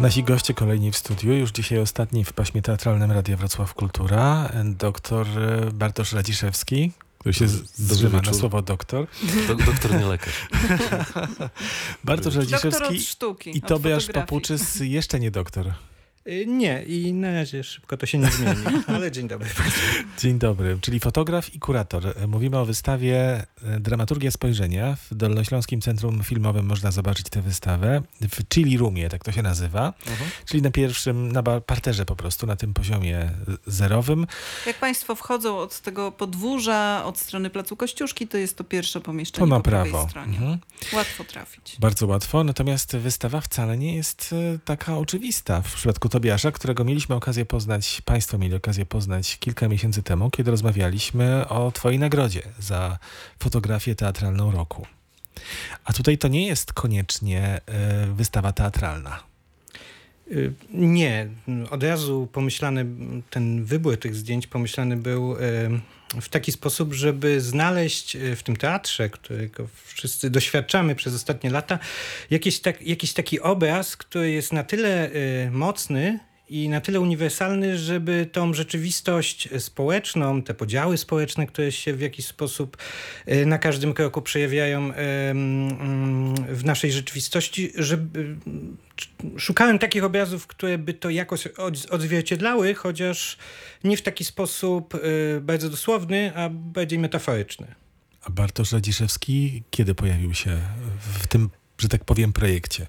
[0.00, 5.26] Nasi goście kolejni w studiu, już dzisiaj ostatni w paśmie teatralnym Radia Wrocław Kultura, doktor
[5.74, 9.06] Bartosz Radziszewski, który się zrzyma na słowo doktor.
[9.48, 10.48] Do, doktor nie lekarz.
[12.04, 15.72] Bartosz Radziszewski sztuki, i Tobiasz Papuczys jeszcze nie doktor.
[16.30, 18.62] Y, nie, i na razie szybko to się nie zmieni,
[18.96, 19.48] ale dzień dobry.
[20.18, 22.14] Dzień dobry, czyli fotograf i kurator.
[22.28, 24.96] Mówimy o wystawie e, Dramaturgia Spojrzenia.
[25.10, 28.02] W Dolnośląskim Centrum Filmowym można zobaczyć tę wystawę.
[28.20, 29.94] W Chili Roomie, tak to się nazywa.
[30.06, 30.30] Mhm.
[30.44, 33.30] Czyli na pierwszym, na parterze po prostu, na tym poziomie
[33.66, 34.26] zerowym.
[34.66, 39.46] Jak Państwo wchodzą od tego podwórza, od strony Placu Kościuszki, to jest to pierwsze pomieszczenie
[39.46, 40.06] to na po prawo.
[40.08, 40.38] stronie.
[40.38, 40.58] Mhm.
[40.92, 41.76] Łatwo trafić.
[41.80, 45.62] Bardzo łatwo, natomiast wystawa wcale nie jest taka oczywista.
[45.62, 50.50] W przypadku Tobiasza, którego mieliśmy okazję poznać, Państwo mieli okazję poznać kilka miesięcy temu, kiedy
[50.50, 52.98] rozmawialiśmy o Twojej nagrodzie za
[53.38, 54.86] fotografię teatralną roku.
[55.84, 57.60] A tutaj to nie jest koniecznie
[58.10, 59.20] y, wystawa teatralna.
[60.32, 61.28] Y, nie,
[61.70, 62.86] od razu pomyślany,
[63.30, 65.38] ten wybór tych zdjęć pomyślany był y,
[66.20, 71.78] w taki sposób, żeby znaleźć w tym teatrze, którego wszyscy doświadczamy przez ostatnie lata,
[72.30, 75.10] jakiś, tak, jakiś taki obraz, który jest na tyle
[75.50, 76.18] mocny,
[76.50, 82.26] i na tyle uniwersalny, żeby tą rzeczywistość społeczną, te podziały społeczne, które się w jakiś
[82.26, 82.76] sposób
[83.26, 84.92] e, na każdym kroku przejawiają
[86.48, 88.36] w naszej rzeczywistości, żeby
[89.36, 91.46] szukałem takich obrazów, które by to jakoś
[91.90, 93.36] odzwierciedlały, chociaż
[93.84, 94.98] nie w taki sposób e,
[95.40, 97.74] bardzo dosłowny, a bardziej metaforyczny.
[98.22, 100.58] A Bartosz Radziszewski kiedy pojawił się
[101.00, 102.86] w tym, że tak powiem, projekcie?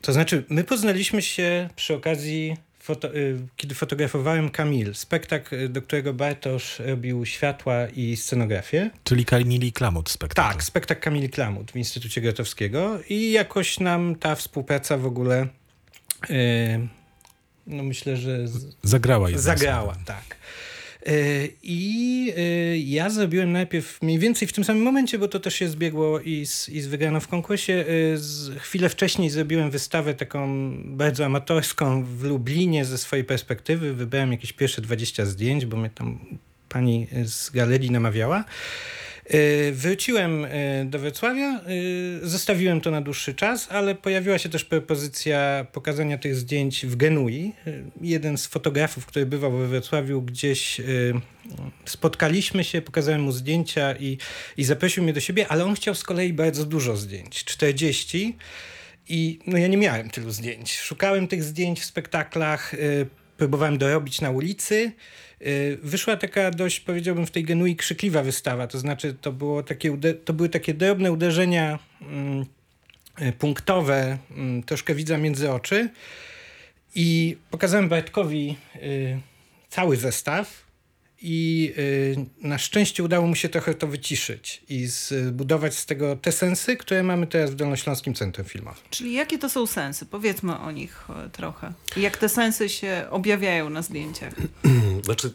[0.00, 2.56] To znaczy, my poznaliśmy się przy okazji
[2.86, 8.90] foto, y, kiedy fotografowałem Kamil, spektakl, do którego Bartosz robił światła i scenografię.
[9.04, 10.48] Czyli Kamili Klamut spektakl.
[10.48, 15.46] Tak, spektakl Kamili Klamut w Instytucie Grotowskiego i jakoś nam ta współpraca w ogóle
[16.28, 16.36] yy,
[17.66, 18.76] no myślę, że z...
[18.82, 19.28] zagrała.
[19.34, 20.36] Zagrała, tak.
[21.06, 25.54] E, I e, ja zrobiłem najpierw mniej więcej w tym samym momencie, bo to też
[25.54, 27.84] się zbiegło i z, i z wygraną w konkursie.
[28.56, 33.94] E, chwilę wcześniej zrobiłem wystawę taką bardzo amatorską w Lublinie ze swojej perspektywy.
[33.94, 36.18] Wybrałem jakieś pierwsze 20 zdjęć, bo mnie tam
[36.68, 38.44] pani z galerii namawiała.
[39.28, 41.62] E, wróciłem e, do Wrocławia, e,
[42.22, 47.52] zostawiłem to na dłuższy czas, ale pojawiła się też propozycja pokazania tych zdjęć w Genui.
[48.00, 50.80] Jeden z fotografów, który bywał we Wrocławiu, gdzieś
[51.84, 54.18] spotkaliśmy się, pokazałem mu zdjęcia i,
[54.56, 58.36] i zaprosił mnie do siebie, ale on chciał z kolei bardzo dużo zdjęć, 40.
[59.08, 60.76] I no ja nie miałem tylu zdjęć.
[60.76, 62.74] Szukałem tych zdjęć w spektaklach,
[63.36, 64.92] próbowałem dorobić na ulicy.
[65.42, 68.66] Y, wyszła taka dość, powiedziałbym, w tej genui krzykliwa wystawa.
[68.66, 72.46] To znaczy, to, było takie, to były takie drobne uderzenia mm,
[73.22, 75.88] y, punktowe, mm, troszkę widza między oczy.
[76.94, 79.20] I pokazałem Bartkowi y,
[79.68, 80.65] cały zestaw
[81.22, 86.32] i y, na szczęście udało mu się trochę to wyciszyć i zbudować z tego te
[86.32, 88.82] sensy, które mamy teraz w Dolnośląskim Centrum Filmowym.
[88.90, 90.06] Czyli jakie to są sensy?
[90.06, 91.72] Powiedzmy o nich e, trochę.
[91.96, 94.34] I jak te sensy się objawiają na zdjęciach?
[95.04, 95.30] Znaczy,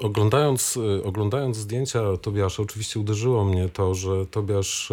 [0.00, 4.92] oglądając, y, oglądając zdjęcia Tobiasza, oczywiście uderzyło mnie to, że Tobiasz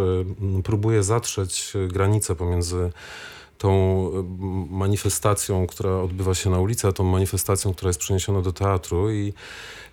[0.63, 2.91] próbuje zatrzeć granice pomiędzy
[3.57, 4.11] tą
[4.69, 9.33] manifestacją, która odbywa się na ulicy, a tą manifestacją, która jest przeniesiona do teatru i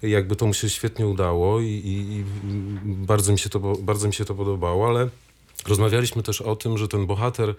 [0.02, 2.24] jakby to mu się świetnie udało i, i, i
[2.84, 5.08] bardzo, mi się to, bardzo mi się to podobało, ale
[5.66, 7.54] rozmawialiśmy też o tym, że ten bohater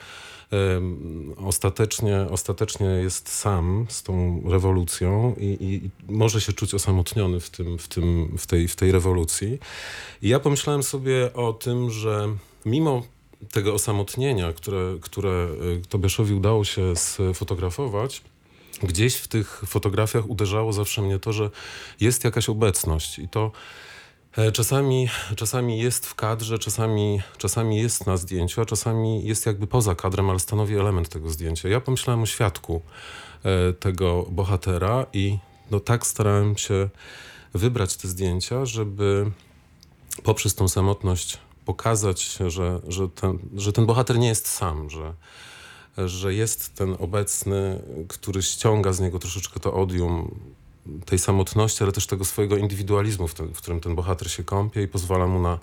[1.45, 7.77] ostatecznie, ostatecznie jest sam z tą rewolucją i, i, może się czuć osamotniony w, tym,
[7.77, 9.59] w, tym, w, tej, w tej rewolucji.
[10.21, 12.27] I ja pomyślałem sobie o tym, że
[12.65, 13.03] mimo
[13.51, 18.21] tego osamotnienia, które, które e, Tobiaszowi udało się sfotografować,
[18.83, 21.49] gdzieś w tych fotografiach uderzało zawsze mnie to, że
[21.99, 23.51] jest jakaś obecność i to
[24.37, 29.67] e, czasami, czasami jest w kadrze, czasami, czasami jest na zdjęciu, a czasami jest jakby
[29.67, 31.69] poza kadrem, ale stanowi element tego zdjęcia.
[31.69, 32.81] Ja pomyślałem o świadku
[33.43, 35.37] e, tego bohatera i
[35.71, 36.89] no tak starałem się
[37.53, 39.31] wybrać te zdjęcia, żeby
[40.23, 45.13] poprzez tą samotność pokazać, że, że, ten, że ten bohater nie jest sam, że,
[45.97, 50.39] że jest ten obecny, który ściąga z niego troszeczkę to odium
[51.05, 54.83] tej samotności, ale też tego swojego indywidualizmu, w, tym, w którym ten bohater się kąpie
[54.83, 55.59] i pozwala mu na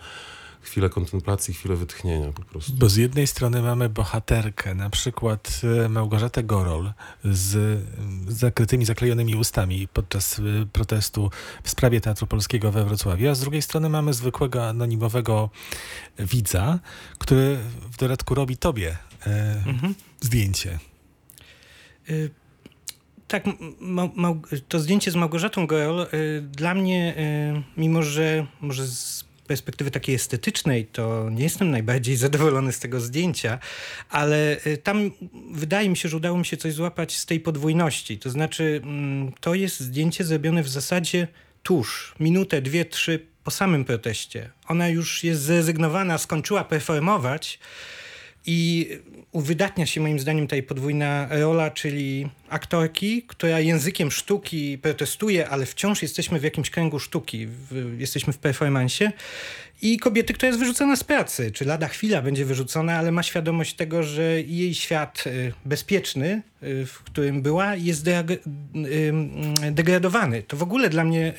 [0.62, 2.72] chwilę kontemplacji, chwilę wytchnienia po prostu.
[2.72, 6.92] Bo z jednej strony mamy bohaterkę, na przykład e, Małgorzatę Gorol
[7.24, 7.80] z
[8.28, 10.42] zakrytymi, zaklejonymi ustami podczas e,
[10.72, 11.30] protestu
[11.62, 15.50] w sprawie Teatru Polskiego we Wrocławiu, a z drugiej strony mamy zwykłego anonimowego
[16.18, 16.78] widza,
[17.18, 17.58] który
[17.92, 19.94] w dodatku robi tobie e, mhm.
[20.20, 20.78] zdjęcie.
[23.32, 23.44] Tak,
[24.68, 30.14] to zdjęcie z Małgorzatą Goel y, dla mnie, y, mimo że może z perspektywy takiej
[30.14, 33.58] estetycznej, to nie jestem najbardziej zadowolony z tego zdjęcia,
[34.10, 35.10] ale y, tam
[35.52, 38.18] wydaje mi się, że udało mi się coś złapać z tej podwójności.
[38.18, 41.28] To znaczy, mm, to jest zdjęcie zrobione w zasadzie
[41.62, 44.50] tuż, minutę, dwie, trzy po samym proteście.
[44.68, 47.58] Ona już jest zrezygnowana, skończyła performować
[48.46, 48.88] i
[49.32, 56.02] uwydatnia się moim zdaniem tutaj podwójna rola, czyli aktorki, która językiem sztuki protestuje, ale wciąż
[56.02, 59.12] jesteśmy w jakimś kręgu sztuki, w, jesteśmy w performansie
[59.82, 63.74] i kobiety, która jest wyrzucona z pracy, czy lada chwila będzie wyrzucona, ale ma świadomość
[63.74, 68.12] tego, że jej świat y, bezpieczny, y, w którym była, jest y,
[69.72, 70.42] degradowany.
[70.42, 71.32] To w ogóle dla mnie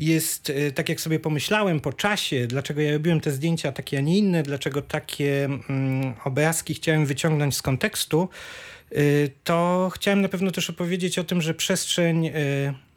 [0.00, 4.00] jest, e, tak jak sobie pomyślałem po czasie, dlaczego ja robiłem te zdjęcia takie, a
[4.00, 8.28] nie inne, dlaczego takie mm, obrazki chciałem wyciągnąć z kontekstu,
[8.90, 8.94] e,
[9.44, 12.32] to chciałem na pewno też opowiedzieć o tym, że przestrzeń e,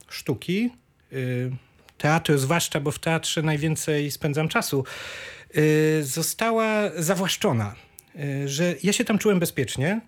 [0.10, 0.70] sztuki,
[1.98, 4.86] teatru zwłaszcza, bo w teatrze najwięcej spędzam czasu,
[6.02, 7.76] została zawłaszczona.
[8.46, 10.02] Że ja się tam czułem bezpiecznie,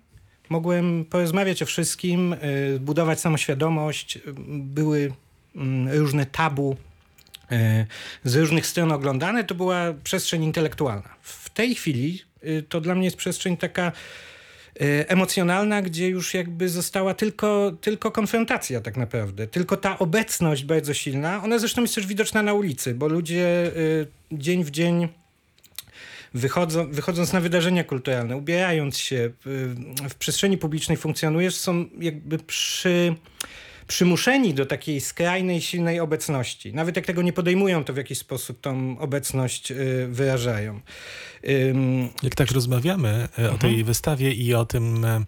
[0.48, 2.36] mogłem porozmawiać o wszystkim,
[2.80, 5.12] budować samoświadomość, były
[5.56, 6.76] mm, różne tabu
[8.24, 11.14] z różnych stron oglądane, to była przestrzeń intelektualna.
[11.22, 13.92] W tej chwili y, to dla mnie jest przestrzeń taka
[14.80, 19.46] e, emocjonalna, gdzie już jakby została tylko, tylko konfrontacja tak naprawdę.
[19.46, 21.42] Tylko ta obecność bardzo silna.
[21.44, 25.08] Ona zresztą jest też widoczna na ulicy, bo ludzie y, dzień w dzień
[26.34, 29.30] wychodzą, wychodząc na wydarzenia kulturalne, ubierając się y,
[30.08, 33.14] w przestrzeni publicznej funkcjonujesz, są jakby przy
[33.86, 36.74] przymuszeni do takiej skrajnej, silnej obecności.
[36.74, 40.80] Nawet jak tego nie podejmują, to w jakiś sposób tą obecność y, wyrażają.
[42.22, 43.84] Jak tak rozmawiamy y, o tej mhm.
[43.84, 45.24] wystawie i o tym, y,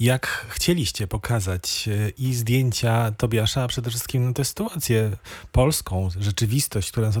[0.00, 1.88] jak chcieliście pokazać
[2.18, 5.10] i zdjęcia Tobiasza, a przede wszystkim no, tę sytuację
[5.52, 7.16] polską, rzeczywistość, która nas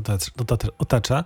[0.78, 1.24] otacza,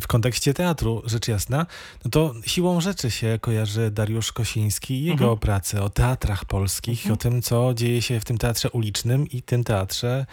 [0.00, 1.66] w kontekście teatru, rzecz jasna,
[2.04, 5.38] no to siłą rzeczy się kojarzy Dariusz Kosiński i jego mhm.
[5.38, 7.14] pracę o teatrach polskich, mhm.
[7.14, 10.26] o tym, co dzieje się w tym teatrze ulicznym i tym teatrze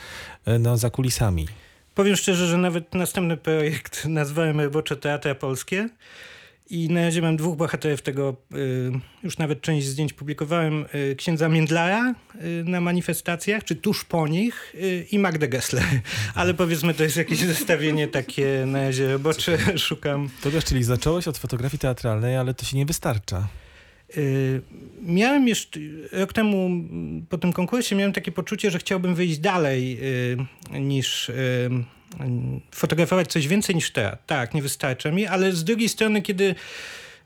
[0.46, 1.48] e, no, za kulisami.
[1.96, 5.90] Powiem szczerze, że nawet następny projekt nazwałem Robocze Teatry Polskie.
[6.72, 8.92] I na razie mam dwóch bohaterów tego, y,
[9.24, 14.76] już nawet część zdjęć publikowałem, y, księdza Międlara y, na manifestacjach, czy tuż po nich
[15.12, 15.84] i Magdę Gessler.
[16.36, 20.30] Ale powiedzmy, to jest jakieś zestawienie takie na razie robocze, szukam.
[20.42, 23.48] To wiesz, czyli zacząłeś od fotografii teatralnej, ale to się nie wystarcza.
[25.02, 25.80] Miałem jeszcze
[26.12, 26.70] rok temu
[27.30, 30.00] po tym konkursie miałem takie poczucie, że chciałbym wyjść dalej
[30.72, 31.32] niż
[32.72, 34.18] fotografować coś więcej niż teatr.
[34.26, 36.56] Tak, nie wystarcza mi, ale z drugiej strony, kiedy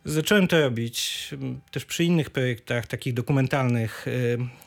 [0.06, 1.30] zacząłem to robić,
[1.72, 4.06] też przy innych projektach takich dokumentalnych,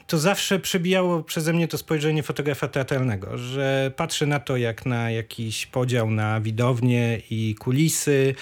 [0.08, 5.10] to zawsze przebijało przeze mnie to spojrzenie fotografa teatralnego, że patrzę na to jak na
[5.10, 8.34] jakiś podział na widownię i kulisy,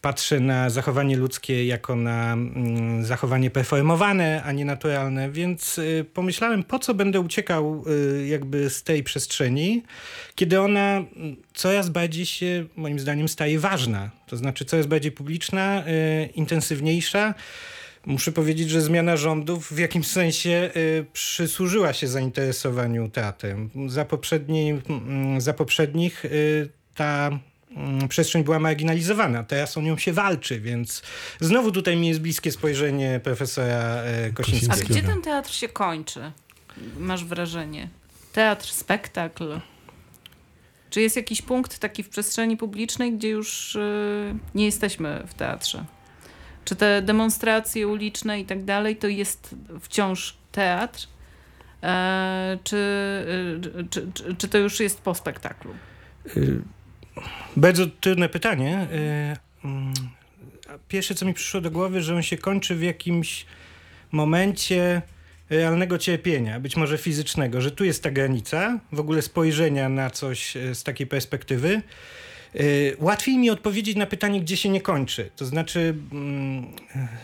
[0.00, 6.64] patrzę na zachowanie ludzkie jako na mm, zachowanie performowane, a nie naturalne, więc y, pomyślałem,
[6.64, 7.84] po co będę uciekał
[8.20, 9.82] y, jakby z tej przestrzeni,
[10.34, 14.10] kiedy ona mm, coraz bardziej się, moim zdaniem, staje ważna.
[14.26, 17.34] To znaczy coraz bardziej publiczna, y, intensywniejsza,
[18.06, 23.70] Muszę powiedzieć, że zmiana rządów w jakimś sensie y, przysłużyła się zainteresowaniu teatrem.
[23.86, 24.80] Za, poprzedni,
[25.38, 27.30] za poprzednich y, ta
[28.08, 29.44] przestrzeń była marginalizowana.
[29.44, 31.02] Teraz o nią się walczy, więc
[31.40, 34.74] znowu tutaj mi jest bliskie spojrzenie profesora y, Kosińskiego.
[34.74, 36.32] A gdzie ten teatr się kończy?
[36.98, 37.88] Masz wrażenie?
[38.32, 39.60] Teatr, spektakl?
[40.90, 43.78] Czy jest jakiś punkt taki w przestrzeni publicznej, gdzie już
[44.54, 45.84] nie jesteśmy w teatrze?
[46.64, 51.08] Czy te demonstracje uliczne i tak dalej, to jest wciąż teatr,
[51.82, 52.76] e, czy,
[53.80, 55.74] e, czy, czy, czy to już jest po spektaklu?
[56.36, 56.62] Y,
[57.56, 58.86] bardzo trudne pytanie.
[59.64, 59.94] Mm,
[60.88, 63.46] pierwsze, co mi przyszło do głowy, że on się kończy w jakimś
[64.12, 65.02] momencie
[65.50, 70.56] realnego cierpienia, być może fizycznego, że tu jest ta granica w ogóle spojrzenia na coś
[70.56, 71.82] e, z takiej perspektywy.
[72.60, 75.30] Y, łatwiej mi odpowiedzieć na pytanie, gdzie się nie kończy.
[75.36, 76.66] To znaczy, mm,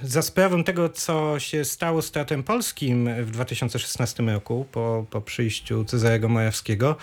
[0.02, 5.84] za sprawą tego, co się stało z Teatrem Polskim w 2016 roku, po, po przyjściu
[5.84, 6.96] Cezarego Majewskiego,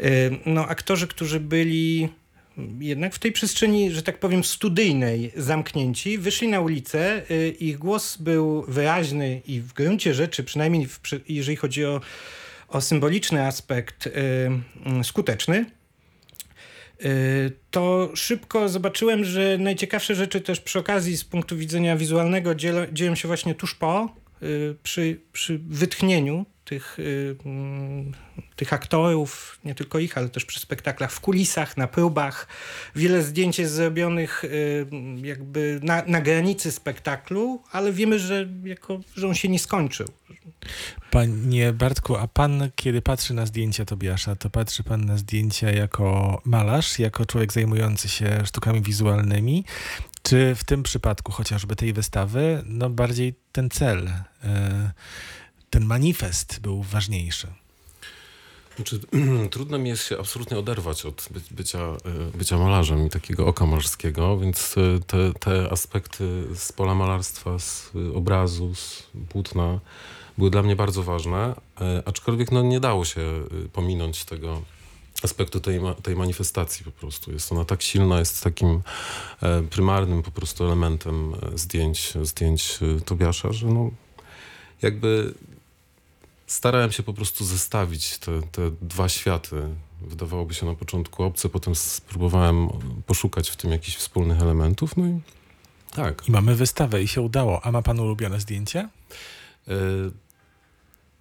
[0.00, 0.04] y,
[0.46, 2.08] no, aktorzy, którzy byli
[2.80, 8.16] jednak w tej przestrzeni, że tak powiem, studyjnej zamknięci, wyszli na ulicę, y, ich głos
[8.16, 12.00] był wyraźny i w gruncie rzeczy, przynajmniej w, jeżeli chodzi o,
[12.68, 14.08] o symboliczny aspekt,
[15.02, 15.64] skuteczny.
[17.04, 22.54] Y, to szybko zobaczyłem, że najciekawsze rzeczy też przy okazji z punktu widzenia wizualnego
[22.92, 28.12] dzieją się właśnie tuż po, y, przy, przy wytchnieniu tych, y, mm,
[28.56, 32.46] tych aktorów, nie tylko ich, ale też przy spektaklach w kulisach, na próbach.
[32.96, 34.86] Wiele zdjęć jest zrobionych y,
[35.22, 40.06] jakby na, na granicy spektaklu, ale wiemy, że, jako, że on się nie skończył.
[41.10, 46.40] Panie Bartku, a pan, kiedy patrzy na zdjęcia Tobiasza, to patrzy pan na zdjęcia jako
[46.44, 49.64] malarz, jako człowiek zajmujący się sztukami wizualnymi,
[50.22, 54.08] czy w tym przypadku chociażby tej wystawy, no bardziej ten cel,
[54.44, 54.92] e,
[55.70, 57.48] ten manifest był ważniejszy?
[58.76, 59.00] Znaczy,
[59.50, 61.96] trudno mi jest się absolutnie oderwać od by, bycia,
[62.34, 67.58] y, bycia malarzem i takiego oka malarskiego, więc y, te, te aspekty z pola malarstwa,
[67.58, 69.80] z obrazu, z płótna
[70.38, 71.54] były dla mnie bardzo ważne,
[72.04, 73.20] aczkolwiek no, nie dało się
[73.72, 74.62] pominąć tego
[75.22, 77.32] aspektu tej, tej manifestacji po prostu.
[77.32, 78.82] Jest ona tak silna, jest takim
[79.42, 83.90] e, prymarnym po prostu elementem e, zdjęć, zdjęć Tobiasza, że no
[84.82, 85.34] jakby
[86.46, 89.56] starałem się po prostu zestawić te, te dwa światy.
[90.00, 92.68] Wydawałoby się na początku obce, potem spróbowałem
[93.06, 95.20] poszukać w tym jakichś wspólnych elementów, no i
[95.96, 96.28] tak.
[96.28, 97.66] I mamy wystawę i się udało.
[97.66, 98.88] A ma pan ulubione zdjęcie?
[99.68, 99.72] E,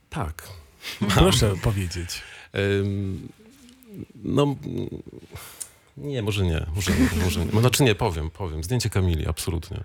[0.10, 0.48] tak.
[1.16, 2.22] Proszę powiedzieć.
[4.16, 4.56] no...
[5.98, 6.92] Nie, może nie, może,
[7.24, 7.60] może nie.
[7.60, 8.64] Znaczy nie, powiem, powiem.
[8.64, 9.84] Zdjęcie Kamili, absolutnie.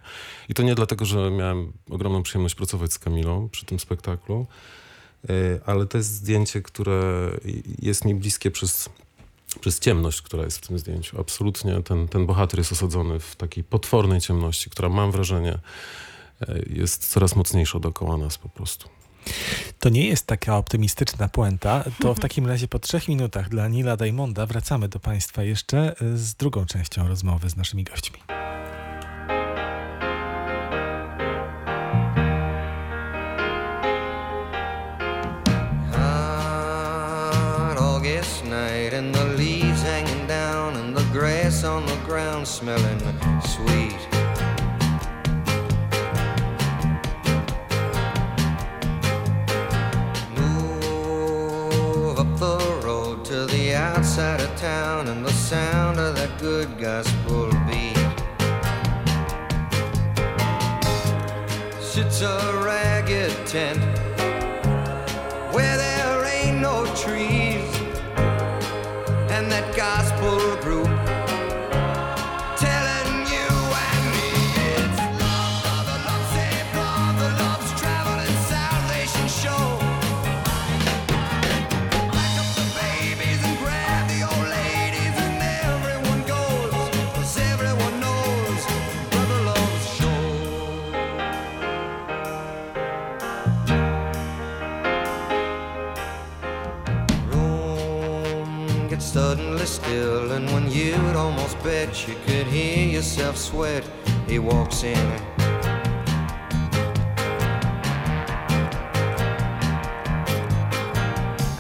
[0.49, 4.47] I to nie dlatego, że miałem ogromną przyjemność pracować z Kamilą przy tym spektaklu,
[5.67, 7.31] ale to jest zdjęcie, które
[7.83, 8.89] jest mi bliskie przez,
[9.61, 11.21] przez ciemność, która jest w tym zdjęciu.
[11.21, 15.59] Absolutnie ten, ten bohater jest osadzony w takiej potwornej ciemności, która mam wrażenie
[16.41, 18.89] e, jest coraz mocniejsza dookoła nas po prostu.
[19.79, 21.85] To nie jest taka optymistyczna puenta.
[22.01, 26.35] To w takim razie po trzech minutach dla Nila Daimonda wracamy do Państwa jeszcze z
[26.35, 28.19] drugą częścią rozmowy z naszymi gośćmi.
[41.81, 43.01] On the ground smelling
[43.43, 44.01] sweet.
[50.37, 56.79] Move up the road to the outside of town and the sound of that good
[56.79, 57.97] gospel beat.
[61.81, 63.81] Sits a ragged tent
[65.55, 67.71] where there ain't no trees
[69.31, 70.80] and that gospel group
[101.63, 103.85] bet you could hear yourself sweat,
[104.27, 104.97] he walks in.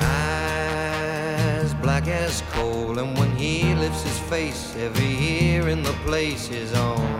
[0.00, 6.50] Eyes black as coal, and when he lifts his face, every ear in the place
[6.50, 7.19] is on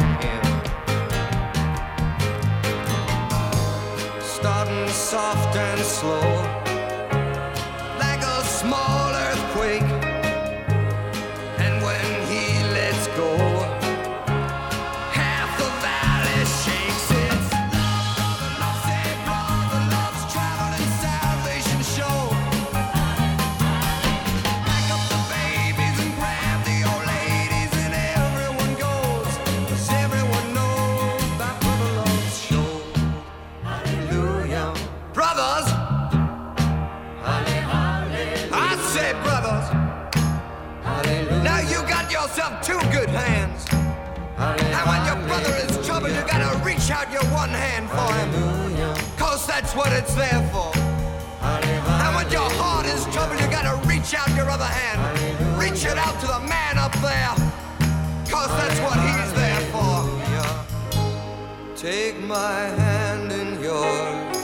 [61.81, 64.37] Take my hand in yours.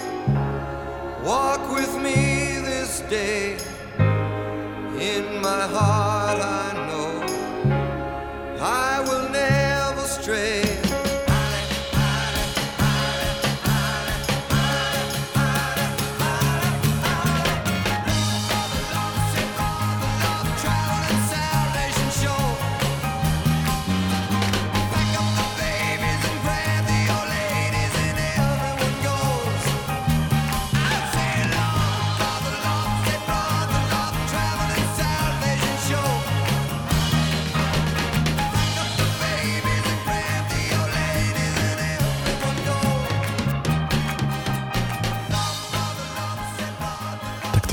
[1.22, 3.58] Walk with me this day.
[4.98, 6.05] In my heart,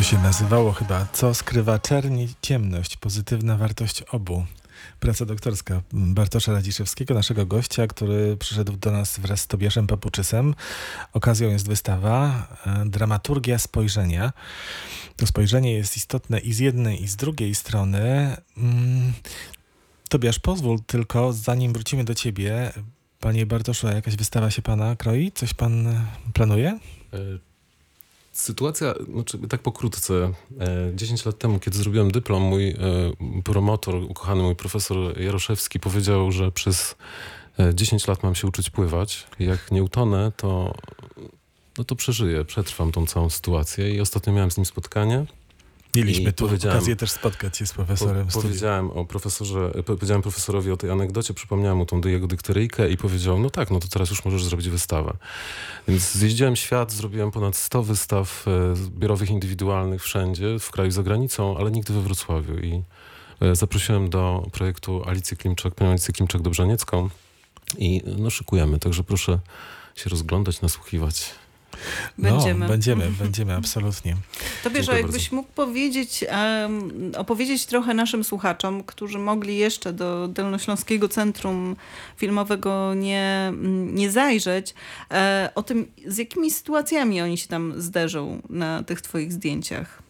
[0.03, 4.45] Się nazywało chyba Co skrywa czerń i ciemność, pozytywna wartość obu.
[4.99, 10.55] Praca doktorska Bartosza Radziszewskiego, naszego gościa, który przyszedł do nas wraz z Tobiaszem Papuczysem.
[11.13, 14.33] Okazją jest wystawa e, Dramaturgia spojrzenia.
[15.17, 18.35] To spojrzenie jest istotne i z jednej, i z drugiej strony.
[18.57, 19.13] Mm,
[20.09, 22.71] Tobiasz, pozwól tylko, zanim wrócimy do ciebie,
[23.19, 25.31] panie Bartoszu, jakaś wystawa się pana kroi?
[25.31, 26.79] Coś pan planuje?
[27.13, 27.52] E,
[28.33, 32.75] Sytuacja, znaczy tak pokrótce, e, 10 lat temu, kiedy zrobiłem dyplom, mój e,
[33.43, 36.95] promotor, ukochany mój profesor Jaroszewski powiedział, że przez
[37.59, 39.27] e, 10 lat mam się uczyć pływać.
[39.39, 40.73] Jak nie utonę, to,
[41.77, 45.25] no to przeżyję, przetrwam tą całą sytuację i ostatnio miałem z nim spotkanie.
[45.95, 48.47] Mieliśmy tu okazję też spotkać się z Po, profesorem studiu.
[48.47, 52.97] powiedziałem o profesorze, po- powiedziałem profesorowi o tej anegdocie, przypomniałem mu tą jego dykteryjkę i
[52.97, 55.13] powiedział, no tak, no to teraz już możesz zrobić wystawę.
[55.87, 61.57] Więc zjeździłem świat, zrobiłem ponad 100 wystaw e, zbiorowych, indywidualnych wszędzie, w kraju, za granicą,
[61.57, 62.59] ale nigdy we Wrocławiu.
[62.59, 62.81] I
[63.41, 67.09] e, zaprosiłem do projektu Alicję Klimczak, panią Alicję Klimczak-Dobrzaniecką
[67.77, 69.39] i no szykujemy, także proszę
[69.95, 71.31] się rozglądać, nasłuchiwać.
[72.17, 72.59] Będziemy.
[72.59, 74.15] No, będziemy, będziemy, absolutnie.
[74.63, 81.09] Tobie, że jakbyś mógł powiedzieć, em, opowiedzieć trochę naszym słuchaczom, którzy mogli jeszcze do Dolnośląskiego
[81.09, 81.75] Centrum
[82.17, 83.53] Filmowego nie,
[83.93, 84.73] nie zajrzeć,
[85.11, 90.03] e, o tym, z jakimi sytuacjami oni się tam zderzą na tych twoich zdjęciach.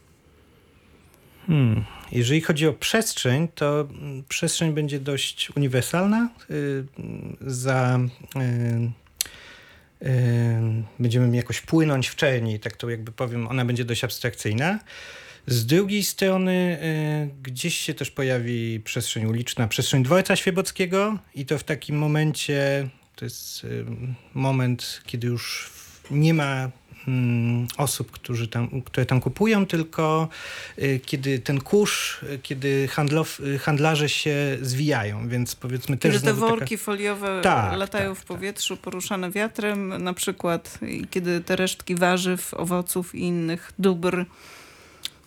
[1.48, 1.84] Hmm.
[2.12, 6.29] Jeżeli chodzi o przestrzeń, to mm, przestrzeń będzie dość uniwersalna.
[6.50, 6.86] Y,
[7.41, 8.00] Za,
[8.36, 9.02] y,
[11.00, 14.79] będziemy jakoś płynąć w czerni, tak to jakby powiem, ona będzie dość abstrakcyjna.
[15.48, 16.79] Z drugiej strony
[17.33, 22.89] y, gdzieś się też pojawi przestrzeń uliczna, przestrzeń dworca świebockiego i to w takim momencie,
[23.16, 23.68] to jest
[24.33, 25.72] moment, kiedy już
[26.11, 26.72] nie ma
[27.77, 30.29] osób, którzy tam, które tam kupują, tylko
[30.79, 36.25] y, kiedy ten kurz, y, kiedy handlow, y, handlarze się zwijają, więc powiedzmy też Kiedy
[36.25, 41.42] te znowu taka- worki foliowe Tak, latają tak, w powietrzu, poruszane wiatrem, na przykład, kiedy
[41.42, 44.25] te resztki warzyw, owoców i innych dóbr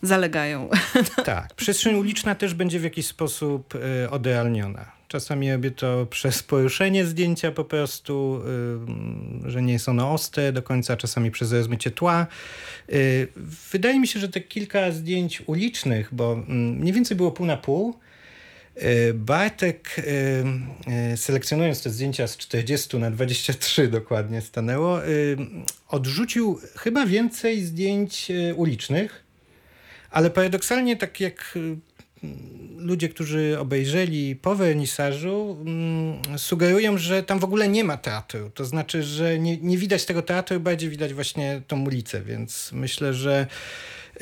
[0.03, 0.69] zalegają.
[1.25, 3.75] Tak, przestrzeń uliczna też będzie w jakiś sposób
[4.11, 4.96] odealniona.
[5.17, 8.43] Czasami robię to przez poruszenie zdjęcia po prostu,
[9.45, 12.27] że nie jest ono ostre do końca, czasami przez rozmycie tła.
[12.93, 13.29] Y,
[13.73, 17.95] wydaje mi się, że te kilka zdjęć ulicznych, bo mniej więcej było pół na pół,
[18.77, 19.97] y, Bartek,
[21.13, 25.01] y, selekcjonując te zdjęcia z 40 na 23 dokładnie stanęło,
[25.89, 29.25] odrzucił chyba więcej zdjęć ulicznych,
[30.11, 31.59] ale paradoksalnie, tak jak
[32.79, 38.51] ludzie, którzy obejrzeli po wernisażu, mm, sugerują, że tam w ogóle nie ma teatru.
[38.55, 43.15] To znaczy, że nie, nie widać tego teatru, bardziej widać właśnie tą ulicę, więc myślę,
[43.15, 43.47] że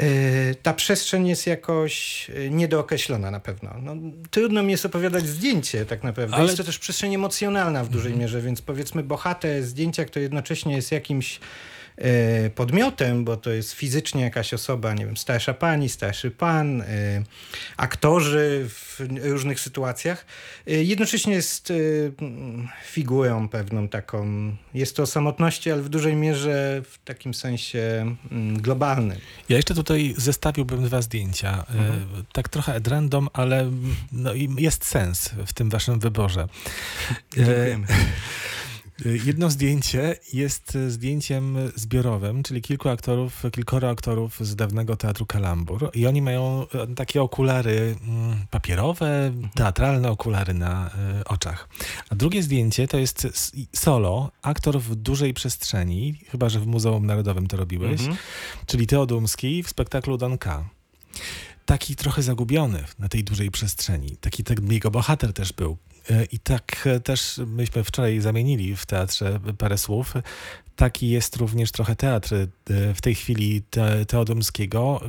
[0.00, 3.70] y, ta przestrzeń jest jakoś y, niedookreślona na pewno.
[3.82, 3.96] No,
[4.30, 6.36] trudno mi jest opowiadać zdjęcie tak naprawdę.
[6.36, 10.76] Ale- Jest to też przestrzeń emocjonalna w dużej mierze, więc powiedzmy bohater zdjęcia, który jednocześnie
[10.76, 11.40] jest jakimś e,
[12.54, 16.86] podmiotem, bo to jest fizycznie jakaś osoba, nie wiem, starsza pani, starszy pan, e,
[17.76, 20.26] aktorzy w różnych sytuacjach.
[20.66, 21.74] E, Jednocześnie jest e,
[22.86, 24.26] figurą pewną taką,
[24.74, 29.18] jest to o samotności, ale w dużej mierze w takim sensie mm, globalnym.
[29.48, 31.64] Ja jeszcze tutaj zestawiłbym dwa zdjęcia.
[31.74, 36.48] E, Tak trochę at random, ale mm, no, i jest sens w tym waszym wyborze.
[37.38, 37.78] E,
[39.24, 45.90] Jedno zdjęcie jest e, zdjęciem zbiorowym, czyli kilku aktorów, kilkoro aktorów z dawnego teatru Kalambur
[45.94, 50.90] i oni mają e, takie okulary mm, papierowe, teatralne okulary na
[51.26, 51.68] oczach.
[52.10, 53.28] A drugie zdjęcie to jest
[53.72, 58.16] solo, aktor w dużej przestrzeni, chyba że w Muzeum Narodowym to robiłeś, Mhm.
[58.66, 60.64] czyli Teodumski w spektaklu Don K.
[61.66, 64.16] Taki trochę zagubiony na tej dużej przestrzeni.
[64.16, 65.76] Taki tak jego bohater też był.
[66.10, 70.14] E, I tak e, też myśmy wczoraj zamienili w teatrze parę słów.
[70.76, 72.46] Taki jest również trochę teatr e,
[72.94, 75.00] w tej chwili te, Teodomskiego,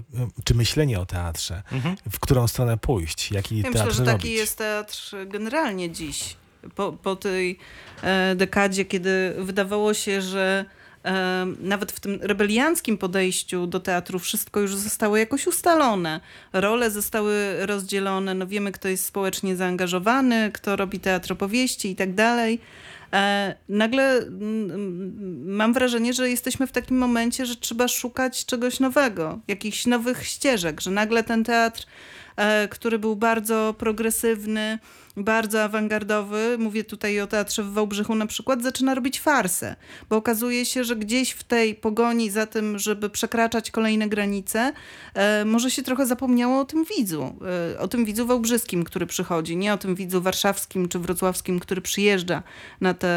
[0.44, 1.96] czy myślenie o teatrze, Mhm.
[2.12, 4.22] w którą stronę pójść, jaki Ja teatr myślę, że robić.
[4.24, 6.36] taki jest teatr generalnie dziś.
[6.76, 7.60] Po, po tej
[8.04, 10.66] e, dekadzie, kiedy wydawało się, że
[11.60, 16.20] nawet w tym rebelianckim podejściu do teatru wszystko już zostało jakoś ustalone.
[16.54, 22.14] Role zostały rozdzielone, no wiemy, kto jest społecznie zaangażowany, kto robi teatr opowieści i tak
[22.14, 22.60] dalej.
[23.14, 29.40] E, nagle mm, mam wrażenie, że jesteśmy w takim momencie, że trzeba szukać czegoś nowego,
[29.48, 31.86] jakichś nowych ścieżek, że nagle ten teatr,
[32.36, 34.80] e, który był bardzo progresywny,
[35.18, 39.76] bardzo awangardowy, mówię tutaj o teatrze w Wałbrzychu na przykład, zaczyna robić farsę,
[40.10, 44.74] bo okazuje się, że gdzieś w tej pogoni za tym, żeby przekraczać kolejne granice,
[45.14, 47.36] e, może się trochę zapomniało o tym widzu,
[47.74, 51.82] e, o tym widzu wałbrzyskim, który przychodzi, nie o tym widzu warszawskim czy wrocławskim, który
[51.82, 52.44] przyjeżdża
[52.82, 53.08] na te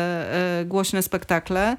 [0.61, 1.77] e, głośne spektakle,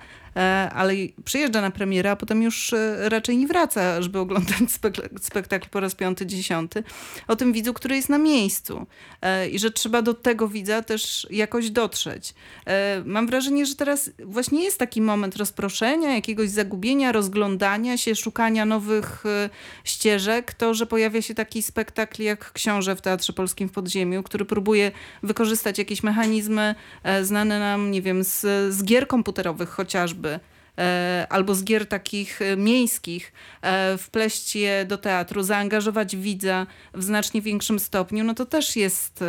[0.73, 5.19] ale i przyjeżdża na premierę, a potem już e, raczej nie wraca, żeby oglądać spek-
[5.21, 6.84] spektakl po raz piąty, dziesiąty.
[7.28, 8.86] O tym widzu, który jest na miejscu
[9.21, 12.34] e, i że trzeba do tego widza też jakoś dotrzeć.
[12.65, 18.65] E, Mam wrażenie, że teraz właśnie jest taki moment rozproszenia, jakiegoś zagubienia, rozglądania się, szukania
[18.65, 19.49] nowych e,
[19.84, 20.54] ścieżek.
[20.54, 24.91] To, że pojawia się taki spektakl jak Książę w Teatrze Polskim w Podziemiu, który próbuje
[25.23, 28.41] wykorzystać jakieś mechanizmy e, znane nam, nie wiem, z,
[28.73, 30.28] z gier komputerowych chociażby,
[30.77, 37.03] e, albo z gier takich e, miejskich, e, wpleść je do teatru, zaangażować widza w
[37.03, 39.23] znacznie większym stopniu, no to też jest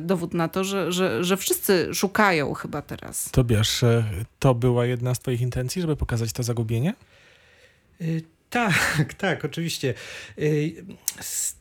[0.00, 3.30] dowód na to, że, że, że wszyscy szukają chyba teraz.
[3.30, 3.80] Tobiasz,
[4.38, 6.94] to była jedna z twoich intencji, żeby pokazać to zagubienie?
[8.00, 8.74] Y, Tak,
[9.18, 9.94] tak, oczywiście.
[10.38, 10.84] Y,
[11.18, 11.56] s-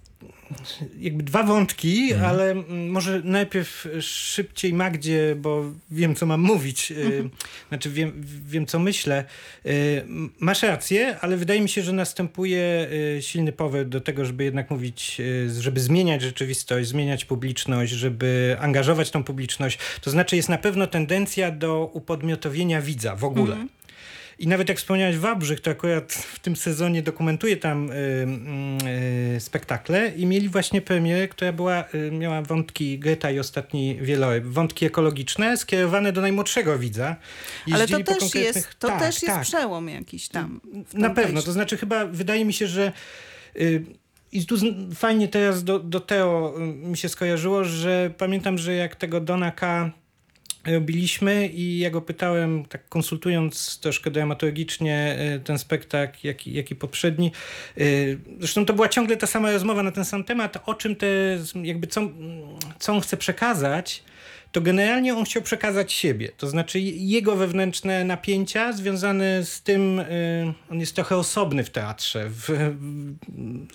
[0.99, 2.29] Jakby dwa wątki, Mhm.
[2.31, 2.55] ale
[2.89, 6.91] może najpierw szybciej Magdzie, bo wiem, co mam mówić.
[6.91, 7.29] Y,
[7.69, 9.25] Znaczy, wiem, wiem, co myślę.
[9.65, 10.03] Y,
[10.39, 14.71] Masz rację, ale wydaje mi się, że następuje y, silny powód do tego, żeby jednak
[14.71, 15.21] mówić,
[15.59, 19.79] żeby zmieniać rzeczywistość, zmieniać publiczność, żeby angażować tą publiczność.
[20.01, 23.51] To znaczy, jest na pewno tendencja do upodmiotowienia widza w ogóle.
[23.51, 23.69] Mhm.
[24.39, 29.39] I nawet jak wspomniałeś Wałbrzych, to akurat w tym sezonie dokumentuje tam y, y, y,
[29.39, 34.85] spektakle i mieli właśnie premierę, która była, y, miała wątki Greta i ostatni wieloryb, wątki
[34.85, 37.15] ekologiczne skierowane do najmłodszego widza.
[37.65, 39.41] Ale to Jeździli też konkretnych- jest, to Tak, też jest tak.
[39.43, 40.61] przełom jakiś tam.
[40.93, 42.91] Na pewno, to znaczy chyba wydaje mi się, że
[43.55, 43.83] y,
[44.31, 44.55] i tu
[44.95, 49.51] fajnie teraz do, do Teo y, mi się skojarzyło, że pamiętam, że jak tego Dona
[49.51, 49.91] K
[50.73, 56.75] robiliśmy i ja go pytałem, tak konsultując troszkę dramaturgicznie y, ten spektakl, jak, jak i
[56.75, 57.31] poprzedni.
[57.77, 61.07] y, Zresztą to była ciągle ta sama rozmowa na ten sam temat, o czym te,
[61.63, 62.01] jakby co,
[62.79, 64.03] co on chce przekazać,
[64.51, 66.29] to generalnie on chciał przekazać siebie.
[66.37, 72.29] To znaczy jego wewnętrzne napięcia związane z tym, y, on jest trochę osobny w teatrze,
[72.29, 72.49] w,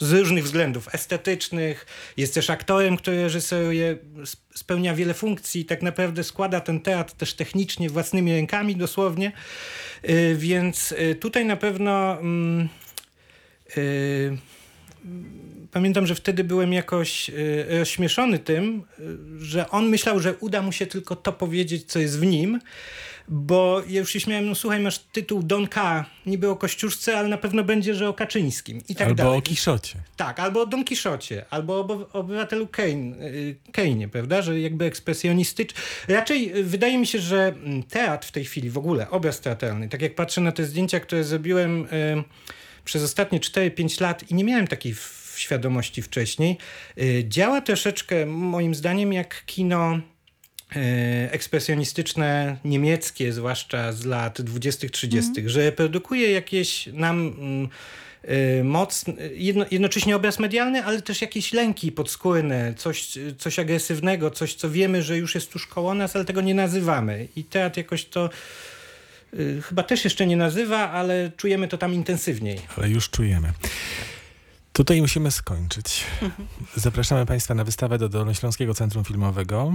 [0.00, 1.86] z różnych względów estetycznych.
[2.16, 3.96] Jest też aktorem, który reżyseruje,
[4.32, 9.32] sp- spełnia wiele funkcji, tak naprawdę składa ten teatr też technicznie własnymi rękami dosłownie.
[10.08, 12.18] Y, Więc y, tutaj na pewno.
[12.20, 12.68] mm,
[13.76, 14.38] y,
[15.72, 18.82] Pamiętam, że wtedy byłem jakoś y, rozśmieszony tym,
[19.40, 22.60] y, że on myślał, że uda mu się tylko to powiedzieć, co jest w nim,
[23.28, 27.28] bo ja już się śmiałem, no słuchaj, masz tytuł Don K, niby o Kościuszce, ale
[27.28, 29.38] na pewno będzie, że o Kaczyńskim i tak Albo dalej.
[29.38, 29.98] o Kiszocie.
[30.16, 34.84] Tak, albo o Don Kiszocie, albo o oby- obywatelu Kane, y, Kane'ie, prawda, że jakby
[34.84, 35.80] ekspresjonistyczny.
[36.08, 40.02] Raczej wydaje mi się, że mm, teatr w tej chwili, w ogóle obraz teatralny, tak
[40.02, 41.86] jak patrzę na te zdjęcia, które zrobiłem
[42.84, 44.94] przez ostatnie 4-5 lat i nie miałem takiej
[45.36, 46.58] świadomości wcześniej,
[46.98, 50.00] y, działa troszeczkę moim zdaniem jak kino
[50.76, 57.68] e, ekspresjonistyczne niemieckie, zwłaszcza z lat 20-30, że produkuje jakieś nam mm,
[58.22, 64.54] e, moc, jedno, jednocześnie obraz medialny, ale też jakieś lęki podskórne, coś, coś agresywnego, coś,
[64.54, 67.28] co wiemy, że już jest tuż koło nas, ale tego nie nazywamy.
[67.36, 68.73] I teatr jakoś to y,
[69.62, 72.60] chyba też jeszcze nie nazywa, ale czujemy to tam intensywniej.
[72.76, 73.52] Ale już czujemy.
[74.72, 76.04] Tutaj musimy skończyć.
[76.76, 79.72] Zapraszamy Państwa na wystawę do Dolnośląskiego Centrum Filmowego.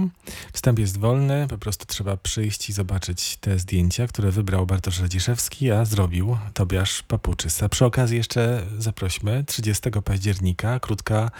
[0.52, 5.70] Wstęp jest wolny, po prostu trzeba przyjść i zobaczyć te zdjęcia, które wybrał Bartosz Radziszewski,
[5.70, 7.62] a zrobił Tobiasz Papuczys.
[7.62, 11.30] A przy okazji jeszcze zaprośmy 30 października, krótka,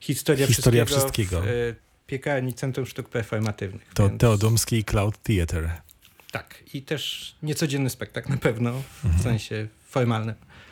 [0.00, 1.00] Historia, Historia wszystkiego,
[1.40, 1.42] wszystkiego.
[1.42, 1.74] w e,
[2.06, 3.90] piekarni Centrum Sztuk Performatywnych.
[3.94, 5.70] to więc- Teodomski Cloud Theatre.
[6.32, 10.34] Tak, i też niecodzienny spektakl na pewno, w sensie formalnym.